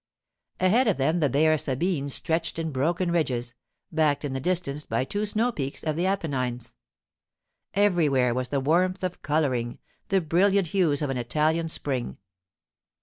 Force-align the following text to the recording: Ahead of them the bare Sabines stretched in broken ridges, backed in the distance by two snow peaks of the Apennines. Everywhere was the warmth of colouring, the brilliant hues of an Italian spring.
Ahead 0.59 0.87
of 0.87 0.97
them 0.97 1.19
the 1.19 1.29
bare 1.29 1.59
Sabines 1.59 2.15
stretched 2.15 2.57
in 2.57 2.71
broken 2.71 3.11
ridges, 3.11 3.53
backed 3.91 4.25
in 4.25 4.33
the 4.33 4.39
distance 4.39 4.83
by 4.83 5.03
two 5.05 5.27
snow 5.27 5.51
peaks 5.51 5.83
of 5.83 5.95
the 5.95 6.07
Apennines. 6.07 6.73
Everywhere 7.75 8.33
was 8.33 8.47
the 8.49 8.59
warmth 8.59 9.03
of 9.03 9.21
colouring, 9.21 9.77
the 10.07 10.19
brilliant 10.19 10.69
hues 10.69 11.03
of 11.03 11.11
an 11.11 11.17
Italian 11.17 11.67
spring. 11.67 12.17